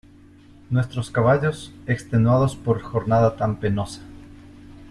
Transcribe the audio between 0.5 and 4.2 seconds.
nuestros caballos, extenuados por jornada tan penosa